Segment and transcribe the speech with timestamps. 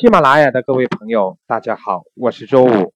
[0.00, 2.92] 喜马拉雅的各位朋友，大家好，我是周五。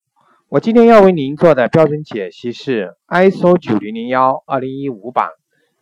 [0.49, 5.29] 我今天要为您做的标准解析是 ISO 九零零幺二零一五版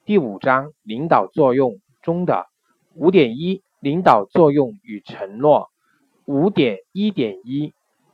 [0.05, 2.45] 第五章领导作用中的
[2.93, 5.71] 五点一领导作用与承诺
[6.27, 7.73] 五点一点一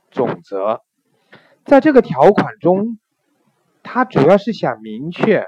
[0.09, 0.79] 总则。
[1.65, 2.99] 在这个条款中，
[3.83, 5.43] 它主要是想明确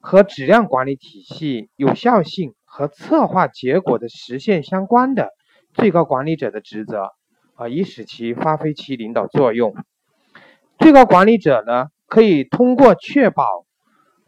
[0.00, 5.28] 和质量管理体系有效性和策划结果的实现相关的。
[5.74, 7.10] 最高管理者的职责
[7.56, 9.74] 啊，以使其发挥其领导作用。
[10.78, 13.66] 最高管理者呢，可以通过确保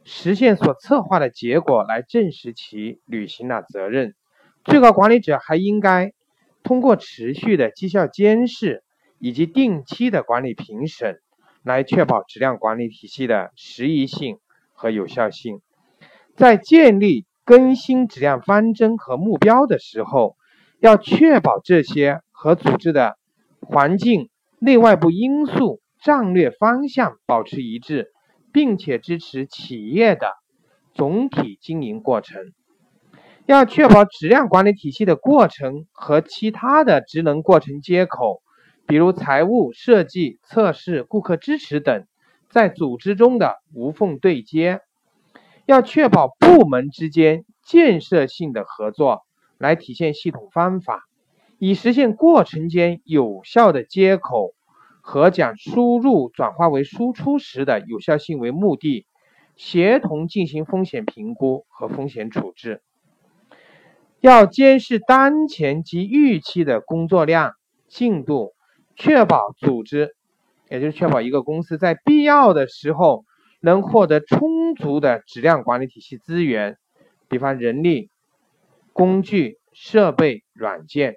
[0.02, 4.16] 实现所策划的结果来证实其履行了责任。
[4.64, 6.12] 最高管理者还应该
[6.64, 8.82] 通过持续的绩效监视
[9.20, 11.20] 以及定期的管理评审，
[11.62, 14.38] 来确保质量管理体系的适宜性
[14.72, 15.60] 和有效性。
[16.34, 20.36] 在建立更新质量方针和目标的时候。
[20.80, 23.16] 要确保这些和组织的
[23.60, 28.12] 环境、内外部因素、战略方向保持一致，
[28.52, 30.32] 并且支持企业的
[30.94, 32.52] 总体经营过程。
[33.46, 38.42] 要确保质量管理体系的过程和其他的职能过程接口，
[38.86, 42.06] 比如财务、设计、测试、顾客支持等，
[42.50, 44.80] 在组织中的无缝对接。
[45.64, 49.25] 要确保部门之间建设性的合作。
[49.58, 51.04] 来体现系统方法，
[51.58, 54.54] 以实现过程间有效的接口
[55.00, 59.06] 和将输入转化为输出时的有效性为目的，
[59.56, 62.82] 协同进行风险评估和风险处置。
[64.20, 67.52] 要监视当前及预期的工作量
[67.86, 68.52] 进度，
[68.96, 70.16] 确保组织，
[70.68, 73.24] 也就是确保一个公司在必要的时候
[73.60, 76.76] 能获得充足的质量管理体系资源，
[77.28, 78.10] 比方人力。
[78.96, 81.16] 工具、设备、软件，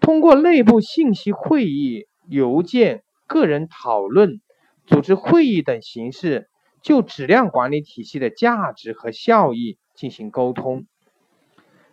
[0.00, 4.40] 通过内部信息会议、邮件、个人讨论、
[4.86, 6.48] 组织会议等形式，
[6.80, 10.86] 就质量管理体系的价值和效益进行沟通，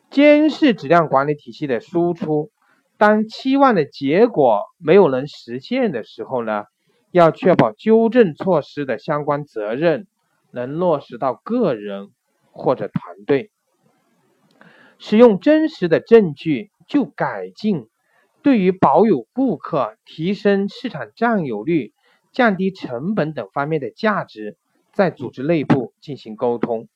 [0.10, 2.50] 监视质量管理体系的输出。
[2.98, 6.64] 当期望的结果没有能实现的时候呢，
[7.12, 10.08] 要确保纠正措施的相关责任
[10.52, 12.12] 能落实到个人
[12.52, 13.52] 或者团队。
[15.00, 17.88] 使用真实的证据就改进，
[18.44, 21.94] 对于保有顾客、提升市场占有率、
[22.34, 24.58] 降低成本等方面的价值，
[24.92, 26.90] 在组织内部进行沟通。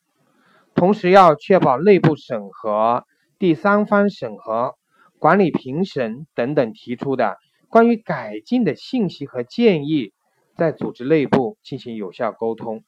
[0.75, 3.06] 同时要确保内部审核、
[3.40, 4.75] 第三方审核、
[5.18, 7.38] 管理评审等等提出的
[7.70, 10.12] 关于改进的信息和建议，
[10.58, 12.84] 在组织内部进行有效沟通。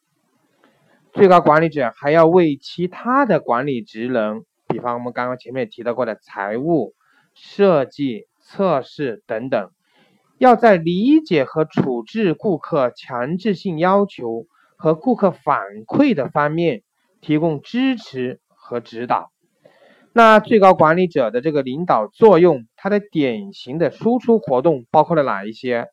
[1.13, 4.43] 最高管理者还要为其他的管理职能。
[4.75, 6.95] 比方我们刚刚前面提到过的财务、
[7.33, 9.71] 设计、测试等等，
[10.37, 16.83] 要在理解和处置顾客强制性要求和顾客反馈的方面
[17.21, 19.31] 提供支持和指导。
[20.11, 25.87] 那最高管理者的这个领导作用，它的典型的输出活动包括了哪一些？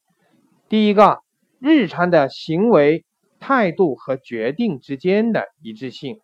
[0.69, 1.21] 第一个，
[1.61, 3.05] 日常的行为
[3.39, 6.19] 态度和决定之间的一致性。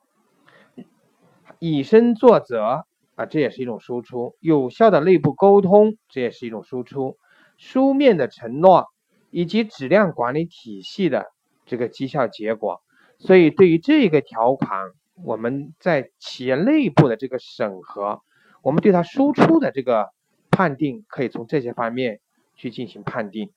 [1.60, 7.16] 以身作则啊，这也是一种输出；有效的内部沟通，这也是一种输出；
[7.56, 8.86] 书面的承诺
[9.30, 11.26] 以及质量管理体系的
[11.66, 12.80] 这个绩效结果。
[13.18, 14.92] 所以，对于这个条款，
[15.24, 18.20] 我们在企业内部的这个审核，
[18.62, 20.10] 我们对它输出的这个
[20.52, 22.20] 判定，可以从这些方面
[22.54, 23.50] 去进行判定。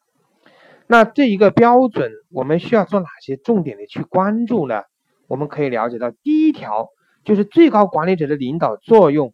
[0.87, 4.81] 那这一个标准，我们需要做哪些重点的去关注呢？
[5.27, 6.89] 我们可以了解到，第一条。
[7.23, 9.33] 就是最高管理者的领导作用，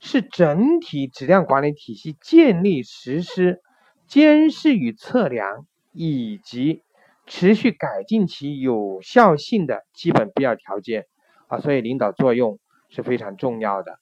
[0.00, 3.60] 是整体质量管理体系建立、实施、
[4.06, 6.82] 监视与测量，以及
[7.26, 11.06] 持续改进其有效性的基本必要条件
[11.46, 11.58] 啊。
[11.58, 13.98] 所以领导作用是非常重要的。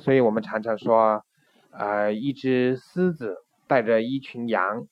[0.00, 1.24] 所以我们常常说，
[1.70, 4.86] 呃，一只狮子带着一群羊，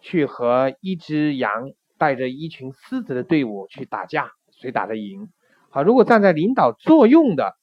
[0.00, 5.30] 去和一只羊带着一群狮子的队伍去打架，谁打得赢？
[5.72, 7.54] 好，如果站在领导作用的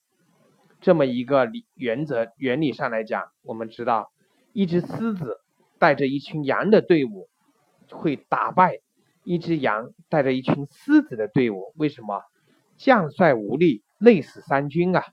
[0.80, 4.12] 这么一个理原则原理上来讲，我们知道，
[4.54, 5.42] 一只狮子
[5.78, 7.28] 带着一群羊的队伍
[7.92, 8.80] 会打败
[9.26, 11.74] 一只羊带着一群狮子的队伍。
[11.76, 12.22] 为什么？
[12.78, 15.04] 将帅无力，累死三军啊！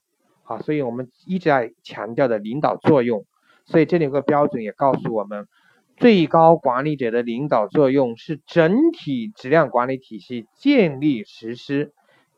[0.44, 3.24] 好，所以我们一直在强调的领导作用。
[3.64, 5.48] 所以这里有个标准也告诉我们，
[5.96, 11.92] 最高管理者的领导作用是整体质量管理体系建立实施。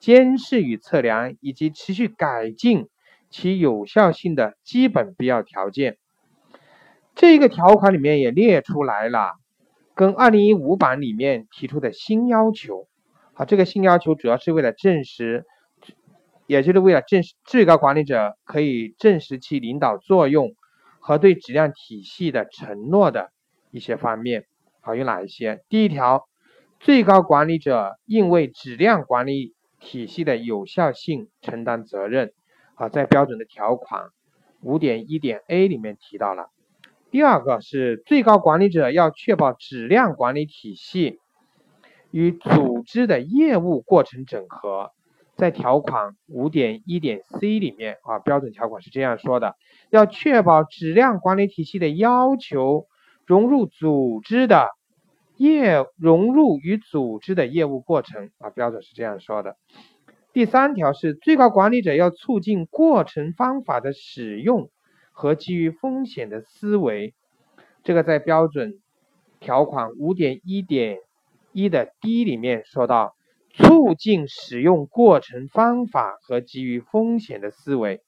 [0.06, 2.86] 监视与测量以及持续改进
[3.28, 5.98] 其有效性的基本必要条件。
[7.16, 9.32] 这个条款里面也列出来了，
[9.96, 12.86] 跟二零一五版里面提出的新要求。
[13.34, 15.44] 好，这个新要求主要是为了证实，
[16.46, 20.54] 也就是为了证实最高管理者可以证实其领导作用
[21.00, 23.32] 和对质量体系的承诺的
[23.72, 24.44] 一些方面。
[24.80, 25.64] 好，有哪一些？
[25.68, 26.28] 第一条，
[26.78, 32.32] 最高管理者应为质量管理体系的有效性承担责任。
[32.74, 34.10] 啊，在标准的条款
[34.60, 36.50] 五点一点 A 里面提到了。
[37.10, 41.18] 第二个是最高管理者要确保质量管理体系
[42.10, 44.90] 与组织的业务过程整合，
[45.36, 49.56] 在条款五点一点 C 里面啊，标准条款是这样说的：
[49.88, 52.86] 要确保质量管理体系的要求
[53.24, 54.68] 融入组织的
[55.36, 59.56] 业融入与组织的业务过程啊，标准是这样说的。
[60.32, 64.70] 第三条是最高管理者要促进过程方法的使用
[65.12, 67.14] 和基于风险的思维，
[67.82, 68.80] 这个在标准
[69.40, 70.98] 条款五点一点
[71.52, 73.14] 一的 D 里面说到，
[73.54, 78.02] 促进使用过程方法和基于风险的思维。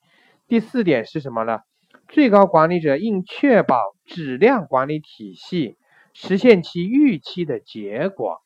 [0.48, 1.60] 第四点是什么呢？
[2.08, 5.76] 最高管理者应确保质量管理体系
[6.12, 8.40] 实现其预期的结果。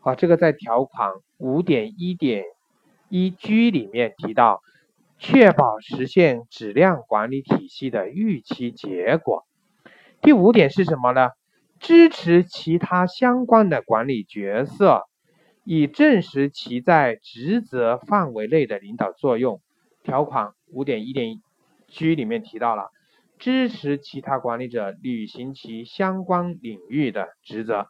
[0.00, 2.44] 好，这个在条款五点一点。
[3.10, 4.60] 一 G 里面提到，
[5.18, 9.46] 确保实现质量管理体系的预期结果。
[10.20, 11.30] 第五点是什么呢？
[11.80, 15.04] 支持其他相关的管理角色，
[15.64, 19.62] 以证实其在职责范围内的领导作用。
[20.02, 21.40] 条款五点一点
[21.86, 22.90] G 里面提到了，
[23.38, 27.86] 支持其他管理者履行其相关领域的职责。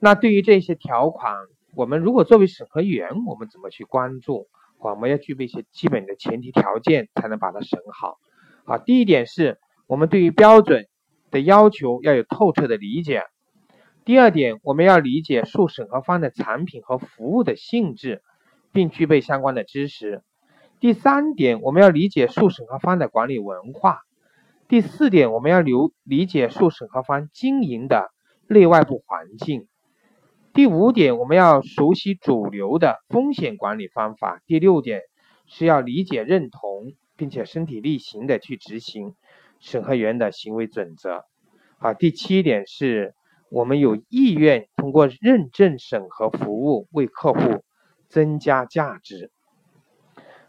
[0.00, 1.34] 那对于这些条款，
[1.74, 4.48] 我们如果作为审核员，我们怎么去关注？
[4.78, 8.18] 我们要具备一些基本的前提条件，才能把它审好。
[8.64, 10.86] 好，第一点是我们对于标准
[11.30, 13.22] 的要求要有透彻的理解。
[14.04, 18.22] 第二点，我们要理解受审核方的产品和服务的性质，
[18.72, 20.22] 并具备相关的知识。
[20.84, 24.00] 第三点，我们要理解受审核方的管理文化。
[24.68, 28.10] 第四点，我们要留理解受审核方经营的
[28.48, 29.66] 内外部环境。
[30.52, 34.42] 第五点，我们要熟悉主流的风险管理方法。
[34.44, 35.00] 第六点
[35.46, 39.14] 是要理解、认同，并且身体力行的去执行
[39.60, 41.24] 审核员的行为准则。
[41.78, 43.14] 好，第七点是
[43.48, 47.64] 我们有意愿通过认证审核服务为客户
[48.10, 49.30] 增加价值。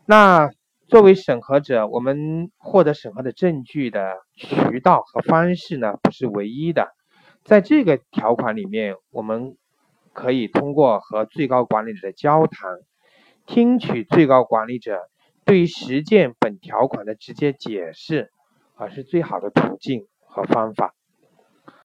[0.06, 0.50] 那
[0.88, 6.90] 作为审核者，我们获得审核的证据的渠道和方式呢，不是唯一的。
[7.44, 9.58] 在这个条款里面，我们。
[10.18, 12.70] 可以通过和最高管理者的交谈，
[13.46, 15.02] 听取最高管理者
[15.44, 18.32] 对于实践本条款的直接解释，
[18.76, 20.96] 啊，是最好的途径和方法。